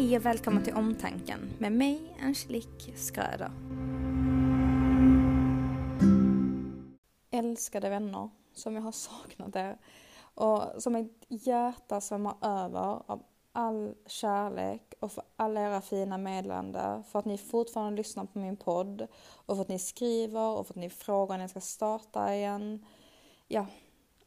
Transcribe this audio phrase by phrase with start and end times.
[0.00, 3.52] Hej och välkommen till Omtanken med mig, Angelique Skröder.
[7.30, 9.78] Älskade vänner som jag har saknat er
[10.34, 13.22] och som mitt hjärta svämmar över av
[13.52, 18.56] all kärlek och för alla era fina meddelanden, för att ni fortfarande lyssnar på min
[18.56, 19.06] podd
[19.46, 22.86] och för att ni skriver och för att ni frågar när jag ska starta igen.
[23.48, 23.66] Ja,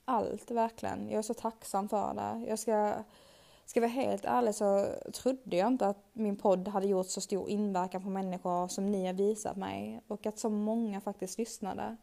[0.06, 1.10] allt verkligen.
[1.10, 2.46] Jag är så tacksam för det.
[2.50, 2.94] Jag ska
[3.66, 7.22] Ska jag vara helt ärlig så trodde jag inte att min podd hade gjort så
[7.22, 11.98] stor inverkan på människor som ni har visat mig och att så många faktiskt lyssnade.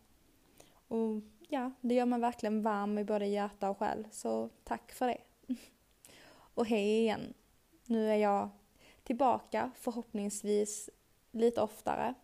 [0.88, 5.06] Och ja, det gör mig verkligen varm i både hjärta och själ, så tack för
[5.06, 5.19] det.
[6.55, 7.34] Och hej igen.
[7.86, 8.48] Nu är jag
[9.02, 10.91] tillbaka förhoppningsvis
[11.30, 12.14] lite oftare.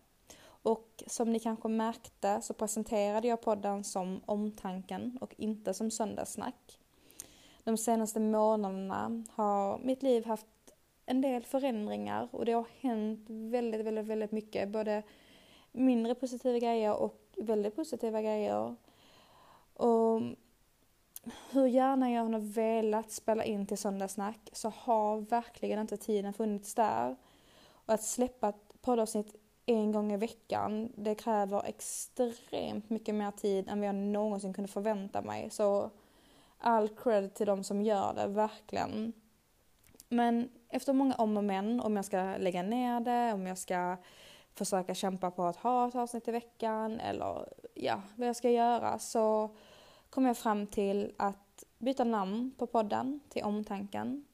[0.43, 6.76] Och som ni kanske märkte så presenterade jag podden som Omtanken och inte som Söndagssnack
[7.67, 10.45] de senaste månaderna har mitt liv haft
[11.05, 14.69] en del förändringar och det har hänt väldigt, väldigt, väldigt mycket.
[14.69, 15.03] Både
[15.71, 18.75] mindre positiva grejer och väldigt positiva grejer.
[19.73, 20.21] Och
[21.51, 26.75] hur gärna jag har velat spela in till Söndagssnack så har verkligen inte tiden funnits
[26.75, 27.15] där.
[27.69, 33.69] Och att släppa ett poddavsnitt en gång i veckan, det kräver extremt mycket mer tid
[33.69, 35.49] än vad jag någonsin kunde förvänta mig.
[35.49, 35.91] Så
[36.57, 39.13] all cred till de som gör det, verkligen.
[40.09, 43.97] Men efter många om och men, om jag ska lägga ner det, om jag ska
[44.55, 48.99] försöka kämpa på att ha ett avsnitt i veckan eller ja, vad jag ska göra
[48.99, 49.55] så
[50.09, 54.25] kom jag fram till att byta namn på podden till Omtanken.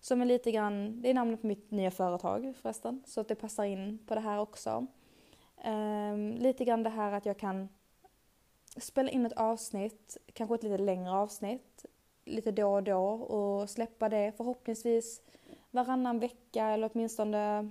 [0.00, 3.34] Som är lite grann, det är namnet på mitt nya företag förresten, så att det
[3.34, 4.86] passar in på det här också.
[5.66, 7.68] Um, lite grann det här att jag kan
[8.76, 11.86] spela in ett avsnitt, kanske ett lite längre avsnitt,
[12.24, 15.22] lite då och då och släppa det förhoppningsvis
[15.70, 17.70] varannan vecka eller åtminstone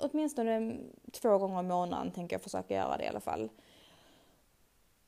[0.00, 0.76] åtminstone
[1.12, 3.50] två gånger i månaden tänker jag försöka göra det i alla fall.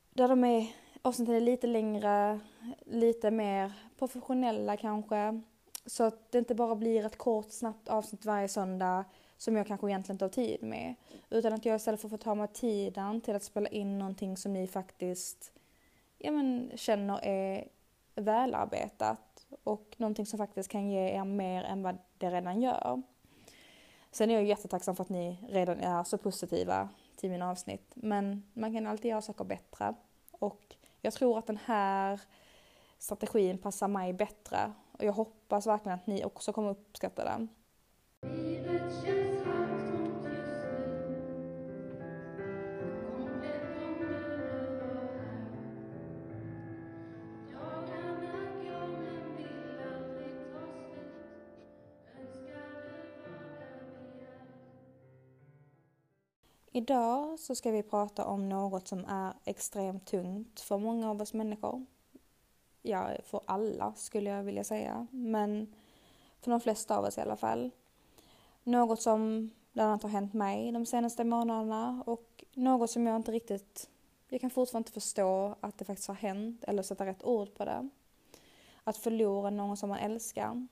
[0.09, 0.67] Där de är,
[1.01, 2.39] avsnitten är lite längre,
[2.85, 5.41] lite mer professionella kanske.
[5.85, 9.05] Så att det inte bara blir ett kort snabbt avsnitt varje söndag
[9.37, 10.95] som jag kanske egentligen inte har tid med.
[11.29, 14.53] Utan att jag istället får få ta mig tiden till att spela in någonting som
[14.53, 15.51] ni faktiskt
[16.17, 17.67] ja, men, känner är
[18.15, 23.01] välarbetat och någonting som faktiskt kan ge er mer än vad det redan gör.
[24.11, 27.91] Sen är jag jättetacksam för att ni redan är så positiva till mina avsnitt.
[27.95, 29.93] Men man kan alltid göra saker bättre.
[30.31, 32.21] Och jag tror att den här
[32.97, 34.73] strategin passar mig bättre.
[34.91, 37.49] Och jag hoppas verkligen att ni också kommer uppskatta den.
[56.77, 61.33] Idag så ska vi prata om något som är extremt tungt för många av oss
[61.33, 61.85] människor.
[62.81, 65.73] Ja, för alla skulle jag vilja säga, men
[66.41, 67.71] för de flesta av oss i alla fall.
[68.63, 73.31] Något som bland annat har hänt mig de senaste månaderna och något som jag inte
[73.31, 73.89] riktigt,
[74.29, 77.65] jag kan fortfarande inte förstå att det faktiskt har hänt eller sätta rätt ord på
[77.65, 77.89] det.
[78.83, 80.67] Att förlora någon som man älskar.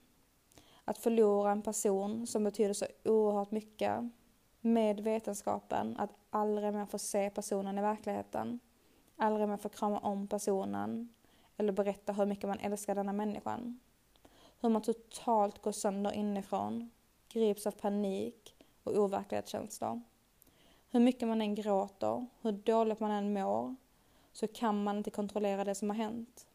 [0.84, 4.10] Att förlora en person som betyder så oerhört mycket
[4.66, 8.60] med vetenskapen att aldrig mer få se personen i verkligheten.
[9.16, 11.14] Aldrig mer få krama om personen
[11.56, 13.80] eller berätta hur mycket man älskar denna människan.
[14.60, 16.90] Hur man totalt går sönder inifrån,
[17.28, 20.02] grips av panik och overklighetskänslor.
[20.90, 23.74] Hur mycket man än gråter, hur dåligt man än mår,
[24.32, 26.46] så kan man inte kontrollera det som har hänt.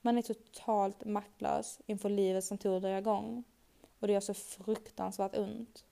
[0.00, 3.44] Man är totalt maktlös inför livet som tog dig igång
[3.98, 5.84] och det gör så fruktansvärt ont.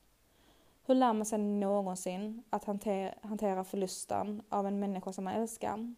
[0.88, 5.94] Hur lär man sig någonsin att hantera, hantera förlusten av en människa som man älskar?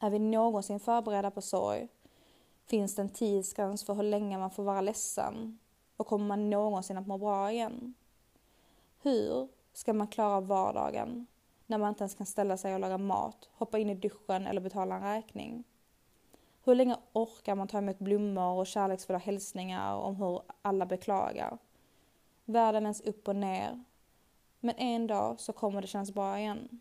[0.00, 1.88] Är vi någonsin förberedda på sorg?
[2.66, 5.58] Finns det en tidsgräns för hur länge man får vara ledsen?
[5.96, 7.94] Och kommer man någonsin att må bra igen?
[9.02, 11.26] Hur ska man klara vardagen
[11.66, 14.60] när man inte ens kan ställa sig och laga mat, hoppa in i duschen eller
[14.60, 15.64] betala en räkning?
[16.64, 21.58] Hur länge orkar man ta emot blommor och kärleksfulla hälsningar om hur alla beklagar?
[22.44, 23.84] Världen vänds upp och ner.
[24.60, 26.80] Men en dag så kommer det kännas bra igen.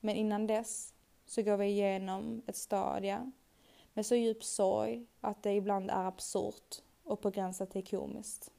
[0.00, 0.94] Men innan dess
[1.26, 3.30] så går vi igenom ett stadie
[3.94, 8.50] med så djup sorg att det ibland är absurt och på gränsen till komiskt.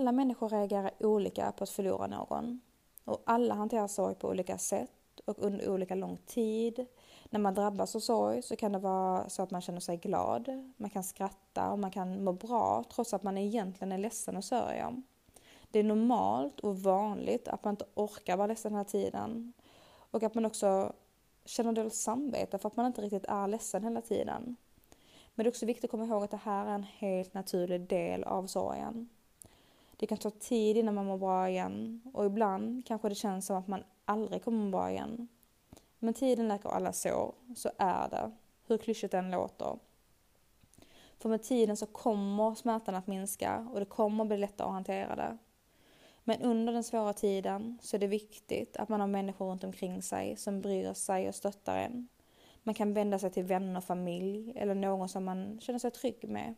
[0.00, 2.60] Alla människor reagerar olika på att förlora någon.
[3.04, 4.90] Och alla hanterar sorg på olika sätt
[5.24, 6.86] och under olika lång tid.
[7.30, 10.72] När man drabbas av sorg så kan det vara så att man känner sig glad,
[10.76, 14.44] man kan skratta och man kan må bra trots att man egentligen är ledsen och
[14.44, 15.02] sörjer.
[15.70, 19.52] Det är normalt och vanligt att man inte orkar vara ledsen den här tiden.
[20.10, 20.92] Och att man också
[21.44, 24.56] känner dåligt samvete för att man inte riktigt är ledsen hela tiden.
[25.34, 27.80] Men det är också viktigt att komma ihåg att det här är en helt naturlig
[27.80, 29.08] del av sorgen.
[30.00, 33.56] Det kan ta tid innan man mår bra igen och ibland kanske det känns som
[33.56, 35.28] att man aldrig kommer må bra igen.
[35.98, 38.30] Men tiden läker alla sår, så är det,
[38.66, 39.78] hur klyschigt den låter.
[41.18, 45.16] För med tiden så kommer smärtan att minska och det kommer bli lättare att hantera
[45.16, 45.38] det.
[46.24, 50.02] Men under den svåra tiden så är det viktigt att man har människor runt omkring
[50.02, 52.08] sig som bryr sig och stöttar en.
[52.62, 56.54] Man kan vända sig till vänner familj eller någon som man känner sig trygg med.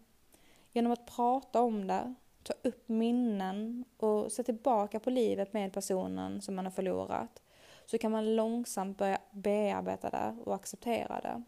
[0.72, 6.42] Genom att prata om det, ta upp minnen och se tillbaka på livet med personen
[6.42, 7.42] som man har förlorat
[7.86, 11.42] så kan man långsamt börja bearbeta det och acceptera det.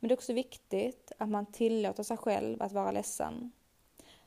[0.00, 3.52] Men det är också viktigt att man tillåter sig själv att vara ledsen.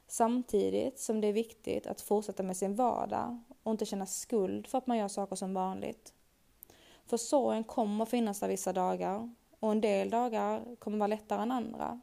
[0.07, 4.77] Samtidigt som det är viktigt att fortsätta med sin vardag och inte känna skuld för
[4.77, 6.13] att man gör saker som vanligt.
[7.05, 11.51] För sorgen kommer finnas där vissa dagar och en del dagar kommer vara lättare än
[11.51, 12.01] andra.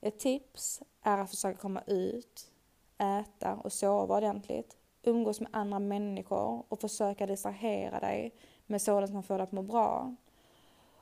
[0.00, 2.50] Ett tips är att försöka komma ut,
[2.98, 8.34] äta och sova ordentligt, umgås med andra människor och försöka distrahera dig
[8.66, 10.14] med sådant som får dig att må bra.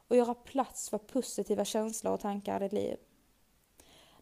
[0.08, 2.96] Och göra plats för positiva känslor och tankar i ditt liv.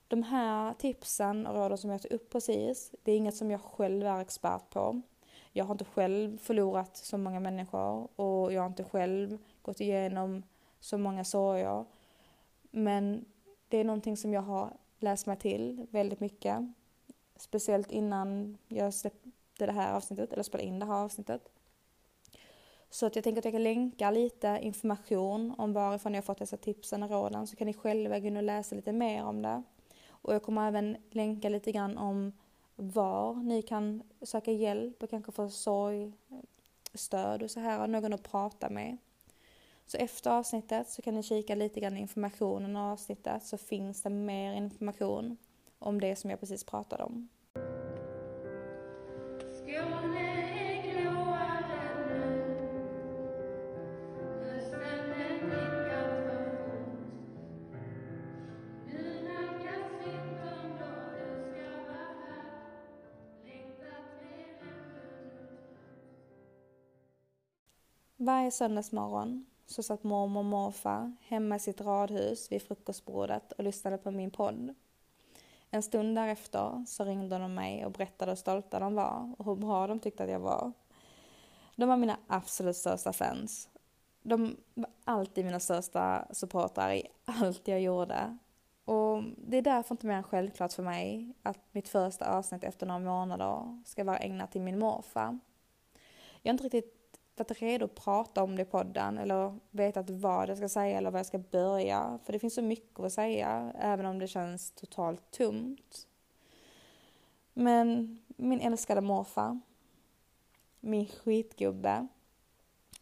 [0.08, 3.60] De här tipsen och råden som jag tog upp precis, det är inget som jag
[3.60, 5.02] själv är expert på.
[5.52, 10.42] Jag har inte själv förlorat så många människor och jag har inte själv gått igenom
[10.80, 11.84] så många sorger.
[12.70, 13.24] Men
[13.68, 16.72] det är någonting som jag har läst mig till väldigt mycket.
[17.36, 21.50] Speciellt innan jag släppte det här avsnittet, eller spelade in det här avsnittet.
[22.90, 26.56] Så att jag tänker att jag kan länka lite information om varifrån jag fått dessa
[26.56, 29.62] tipsen och råden så kan ni själva gå in och läsa lite mer om det.
[30.08, 32.32] Och jag kommer även länka lite grann om
[32.76, 36.12] var ni kan söka hjälp och kanske få sorg,
[36.94, 38.96] stöd och så här, och någon att prata med.
[39.86, 44.02] Så efter avsnittet så kan ni kika lite grann i informationen av avsnittet så finns
[44.02, 45.36] det mer information
[45.78, 47.28] om det som jag precis pratade om.
[68.16, 73.98] Varje söndagsmorgon så satt mormor och morfar hemma i sitt radhus vid frukostbordet och lyssnade
[73.98, 74.74] på min podd.
[75.70, 79.56] En stund därefter så ringde de mig och berättade hur stolta de var och hur
[79.56, 80.72] bra de tyckte att jag var.
[81.76, 83.68] De var mina absolut största fans.
[84.22, 88.38] De var alltid mina största supportrar i allt jag gjorde.
[88.84, 92.86] Och det är därför inte mer än självklart för mig att mitt första avsnitt efter
[92.86, 95.38] några månader ska vara ägnat till min morfar.
[96.42, 97.03] Jag har inte riktigt
[97.36, 101.10] varit redo att prata om det i podden eller vetat vad jag ska säga eller
[101.10, 102.18] var jag ska börja.
[102.24, 106.06] För det finns så mycket att säga, även om det känns totalt tomt.
[107.52, 109.60] Men min älskade morfar,
[110.80, 112.08] min skitgubbe.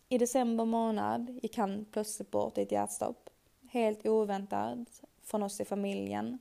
[0.09, 3.31] I december månad gick han plötsligt bort i ett hjärtstopp.
[3.71, 6.39] Helt oväntat från oss i familjen.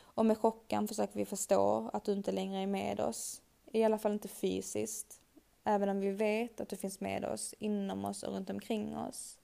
[0.00, 3.42] Och med chocken försöker vi förstå att du inte längre är med oss.
[3.72, 5.20] I alla fall inte fysiskt
[5.68, 9.38] även om vi vet att du finns med oss, inom oss och runt omkring oss.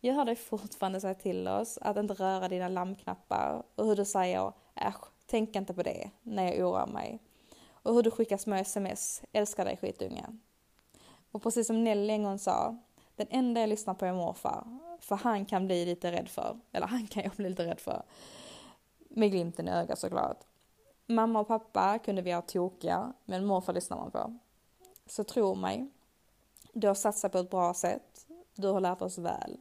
[0.00, 4.04] Jag hör dig fortfarande säga till oss att inte röra dina lampknappar och hur du
[4.04, 7.18] säger äsch, tänk inte på det när jag oroar mig.
[7.66, 10.24] Och hur du skickar små sms, älskar dig skitunge.
[11.32, 12.76] Och precis som Nelly en gång sa,
[13.16, 16.86] den enda jag lyssnar på är morfar, för han kan bli lite rädd för, eller
[16.86, 18.02] han kan jag bli lite rädd för.
[19.08, 20.38] Med glimten i ögat såklart.
[21.06, 24.38] Mamma och pappa kunde vi ha tokiga, men morfar lyssnar man på.
[25.06, 25.88] Så tro mig,
[26.72, 28.26] du har satsat på ett bra sätt.
[28.54, 29.58] Du har lärt oss väl.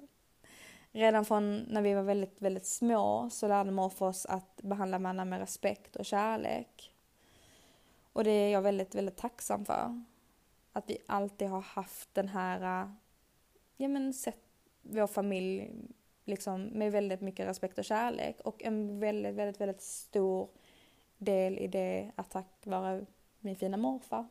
[0.91, 5.29] Redan från när vi var väldigt, väldigt små så lärde morfar oss att behandla mannen
[5.29, 6.93] med respekt och kärlek.
[8.13, 10.03] Och det är jag väldigt, väldigt tacksam för.
[10.73, 12.91] Att vi alltid har haft den här,
[13.77, 14.39] ja men sett
[14.81, 15.71] vår familj
[16.25, 20.50] liksom med väldigt mycket respekt och kärlek och en väldigt, väldigt, väldigt stor
[21.17, 23.05] del i det att tack vare
[23.39, 24.27] min fina morfar.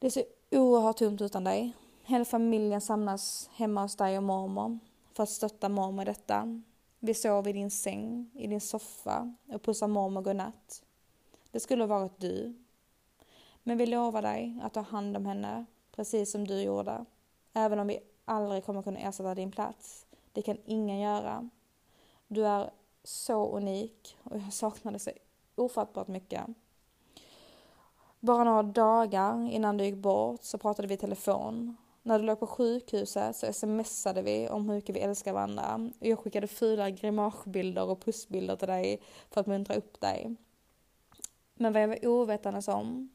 [0.00, 1.72] Det är så oerhört tomt utan dig.
[2.02, 4.78] Hela familjen samlas hemma hos dig och mormor
[5.12, 6.62] för att stötta mormor i detta.
[6.98, 10.82] Vi sover i din säng, i din soffa och pussar mormor godnatt.
[11.50, 12.54] Det skulle ha varit du.
[13.62, 17.04] Men vi lovar dig att ta hand om henne precis som du gjorde.
[17.52, 20.06] Även om vi aldrig kommer kunna ersätta din plats.
[20.32, 21.48] Det kan ingen göra.
[22.28, 22.70] Du är
[23.04, 25.10] så unik och jag saknade så
[25.54, 26.46] ofattbart mycket.
[28.20, 31.76] Bara några dagar innan du gick bort så pratade vi i telefon.
[32.02, 35.90] När du låg på sjukhuset så smsade vi om hur mycket vi älskar varandra.
[36.00, 39.00] och Jag skickade fula grimasbilder och pussbilder till dig
[39.30, 40.36] för att muntra upp dig.
[41.54, 43.10] Men vad jag var ovetandes om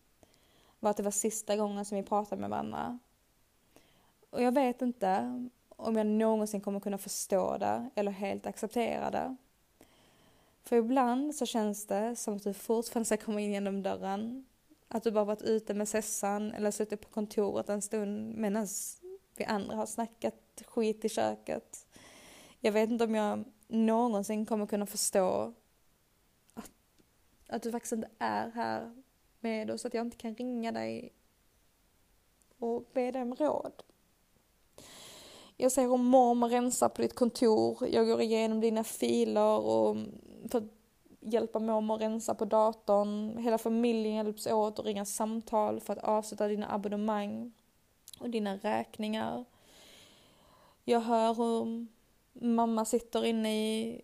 [0.79, 2.99] var att det var sista gången som vi pratade med varandra.
[4.29, 5.43] Och jag vet inte
[5.75, 9.35] om jag någonsin kommer kunna förstå det eller helt acceptera det.
[10.63, 14.45] För ibland så känns det som att du fortfarande ska komma in genom dörren.
[14.87, 18.67] Att du bara varit ute med Sessan eller suttit på kontoret en stund medan
[19.35, 21.87] vi andra har snackat skit i köket.
[22.59, 25.53] Jag vet inte om jag någonsin kommer kunna förstå
[26.53, 26.71] att,
[27.47, 29.03] att du faktiskt inte är här
[29.39, 31.13] med oss, att jag inte kan ringa dig
[32.59, 33.83] och be dig om råd.
[35.57, 39.97] Jag ser hur mormor rensar på ditt kontor, jag går igenom dina filer och
[40.51, 40.67] för
[41.25, 43.37] hjälpa mormor rensa på datorn.
[43.37, 47.51] Hela familjen hjälps åt att ringa samtal för att avsluta dina abonnemang
[48.19, 49.45] och dina räkningar.
[50.83, 51.87] Jag hör hur
[52.33, 54.01] mamma sitter inne i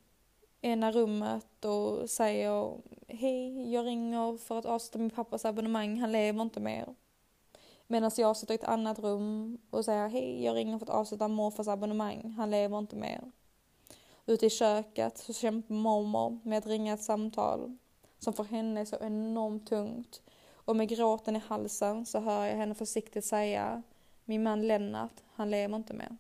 [0.62, 6.42] ena rummet och säger hej, jag ringer för att avsluta min pappas abonnemang, han lever
[6.42, 6.96] inte mer.
[7.88, 11.28] Medan jag sitter i ett annat rum och säger hej, jag ringer för att avsluta
[11.28, 13.32] morfars abonnemang, han lever inte mer.
[14.32, 17.78] Ute i köket så kämpar mormor med att ringa ett samtal
[18.20, 20.22] som för henne är så enormt tungt.
[20.54, 23.84] Och med gråten i halsen så hör jag henne försiktigt säga
[24.26, 26.18] min man Lennart, han lever inte mer.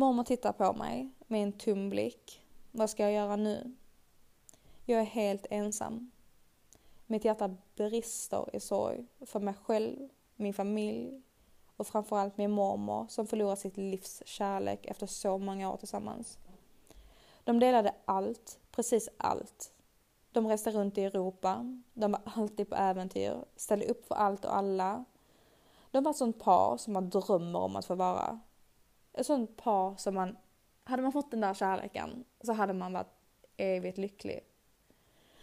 [0.00, 2.40] Mormor tittar på mig med en tom blick.
[2.70, 3.76] Vad ska jag göra nu?
[4.84, 6.10] Jag är helt ensam.
[7.06, 11.22] Mitt hjärta brister i sorg för mig själv, min familj
[11.76, 16.38] och framförallt min mormor som förlorat sitt livs kärlek efter så många år tillsammans.
[17.44, 19.72] De delade allt, precis allt.
[20.32, 24.56] De reste runt i Europa, de var alltid på äventyr, ställde upp för allt och
[24.56, 25.04] alla.
[25.90, 28.40] De var ett sånt par som man drömmer om att få vara
[29.12, 30.36] ett sånt par som man,
[30.84, 33.14] hade man fått den där kärleken så hade man varit
[33.56, 34.40] evigt lycklig.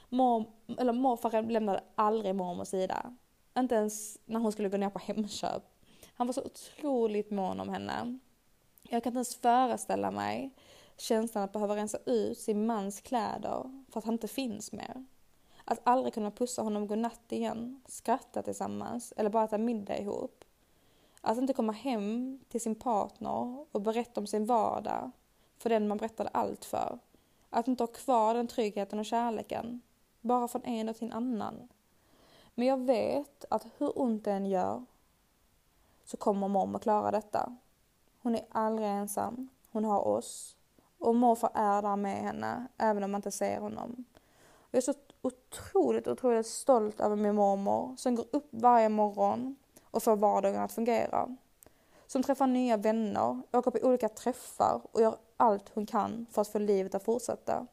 [0.09, 0.45] Mor,
[0.77, 3.15] eller morfar lämnade aldrig mormors sida.
[3.57, 5.63] Inte ens när hon skulle gå ner på Hemköp.
[6.13, 8.19] Han var så otroligt mån om henne.
[8.83, 10.51] Jag kan inte ens föreställa mig
[10.97, 15.05] känslan att behöva rensa ut sin mans kläder för att han inte finns mer.
[15.65, 20.45] Att aldrig kunna pussa honom godnatt igen, skratta tillsammans eller bara äta middag ihop.
[21.27, 25.12] Att inte komma hem till sin partner och berätta om sin vardag
[25.57, 27.00] för den man berättade allt för.
[27.50, 29.81] Att inte ha kvar den tryggheten och kärleken,
[30.22, 31.67] bara från en och till en annan.
[32.55, 34.86] Men jag vet att hur ont det än gör
[36.05, 37.55] så kommer mormor klara detta.
[38.22, 40.55] Hon är aldrig ensam, hon har oss.
[40.98, 44.05] Och morfar är där med henne, även om man inte ser honom.
[44.72, 49.55] Jag är så otroligt, otroligt stolt över min mormor som går upp varje morgon
[49.98, 51.36] och få vardagen att fungera.
[52.08, 56.48] Som träffar nya vänner, åker på olika träffar och gör allt hon kan för att
[56.48, 57.68] få livet att fortsätta.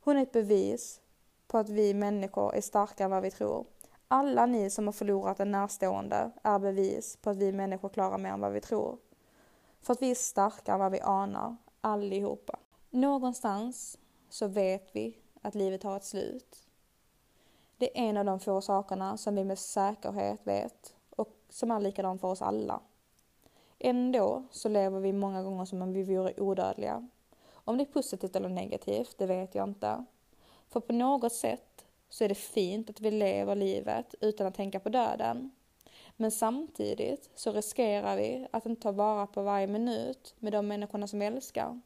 [0.00, 1.00] Hon är ett bevis
[1.46, 3.66] på att vi människor är starkare än vad vi tror.
[4.08, 8.30] Alla ni som har förlorat en närstående är bevis på att vi människor klarar mer
[8.30, 8.98] än vad vi tror.
[9.82, 12.58] För att vi är starkare än vad vi anar, allihopa.
[12.90, 16.68] Någonstans så vet vi att livet har ett slut.
[17.76, 20.94] Det är en av de få sakerna som vi med säkerhet vet
[21.48, 22.80] som är likadan för oss alla.
[23.78, 27.08] Ändå så lever vi många gånger som om vi vore odödliga.
[27.52, 30.04] Om det är positivt eller negativt, det vet jag inte.
[30.68, 34.80] För på något sätt så är det fint att vi lever livet utan att tänka
[34.80, 35.50] på döden.
[36.16, 41.06] Men samtidigt så riskerar vi att inte ta vara på varje minut med de människorna
[41.06, 41.80] som vi älskar.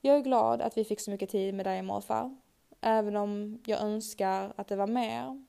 [0.00, 2.36] Jag är glad att vi fick så mycket tid med dig morfar.
[2.80, 5.44] Även om jag önskar att det var mer.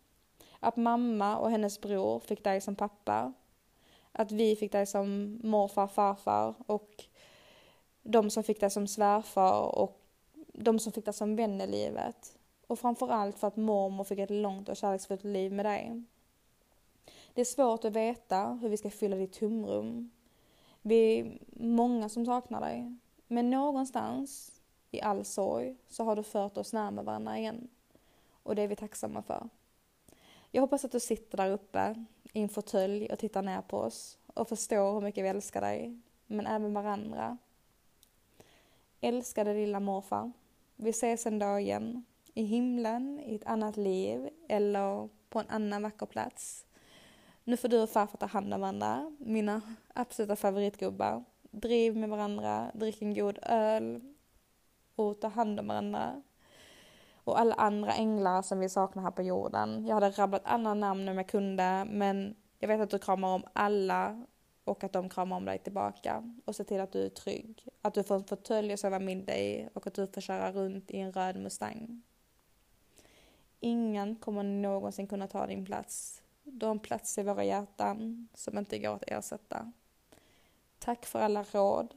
[0.64, 3.34] Att mamma och hennes bror fick dig som pappa.
[4.12, 7.04] Att vi fick dig som morfar, farfar och
[8.04, 10.02] de som fick dig som svärfar och
[10.54, 12.38] de som fick dig som vän i livet.
[12.68, 16.04] Och framförallt för att mormor fick ett långt och kärleksfullt liv med dig.
[17.34, 20.12] Det är svårt att veta hur vi ska fylla ditt tomrum.
[20.82, 22.96] Vi är många som saknar dig.
[23.28, 27.70] Men någonstans i all sorg så har du fört oss närmare varandra igen.
[28.44, 29.50] Och det är vi tacksamma för.
[30.52, 34.18] Jag hoppas att du sitter där uppe i en fåtölj och tittar ner på oss
[34.34, 37.38] och förstår hur mycket vi älskar dig, men även varandra.
[39.02, 40.32] Älskade lilla morfar.
[40.76, 42.06] Vi ses en dag igen.
[42.34, 46.66] I himlen, i ett annat liv eller på en annan vacker plats.
[47.44, 49.62] Nu får du och farfar ta hand om varandra, mina
[49.94, 51.24] absoluta favoritgubbar.
[51.42, 54.02] Driv med varandra, drick en god öl
[54.96, 56.22] och ta hand om varandra.
[57.32, 59.86] Och alla andra änglar som vi saknar här på jorden.
[59.86, 63.44] Jag hade rabblat alla namn om jag kunde, men jag vet att du kramar om
[63.54, 64.26] alla
[64.64, 66.36] och att de kramar om dig tillbaka.
[66.46, 67.68] Och se till att du är trygg.
[67.82, 70.92] Att du får en fåtölj att sova middag i och att du får köra runt
[70.92, 72.02] i en röd Mustang.
[73.60, 76.24] Ingen kommer någonsin kunna ta din plats.
[76.44, 79.72] Du har en plats i våra hjärtan som inte går att ersätta.
[80.80, 81.94] Tack för alla råd,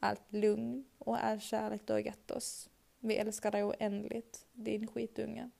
[0.00, 2.68] allt lugn och all kärlek du har gett oss.
[3.00, 5.50] Vi älskar dig oändligt, din skitunge.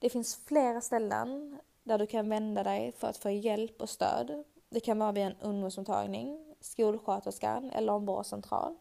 [0.00, 4.44] Det finns flera ställen där du kan vända dig för att få hjälp och stöd.
[4.68, 8.76] Det kan vara vid en ungdomsmottagning, skolsköterskan eller en vårdcentral.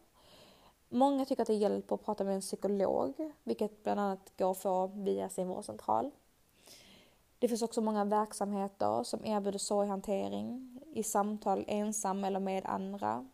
[0.89, 4.57] Många tycker att det hjälper att prata med en psykolog, vilket bland annat går att
[4.57, 6.11] få via sin vårdcentral.
[7.39, 13.27] Det finns också många verksamheter som erbjuder sorghantering i samtal ensam eller med andra.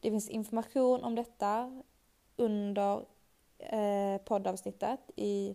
[0.00, 1.82] Det finns information om detta
[2.36, 3.04] under
[3.58, 5.54] eh, poddavsnittet i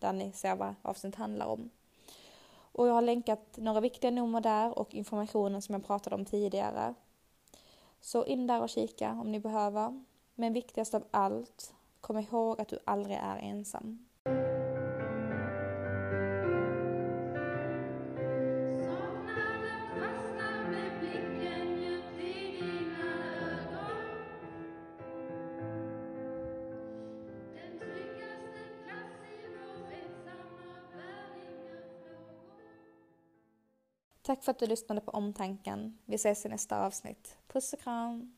[0.00, 1.70] där ni ser vad avsnittet handlar om.
[2.72, 6.94] Och jag har länkat några viktiga nummer där och informationen som jag pratade om tidigare.
[8.00, 10.04] Så in där och kika om ni behöver.
[10.34, 14.06] Men viktigast av allt, kom ihåg att du aldrig är ensam.
[34.30, 35.98] Tack för att du lyssnade på omtanken.
[36.06, 37.36] Vi ses i nästa avsnitt.
[37.48, 38.36] Puss och kram!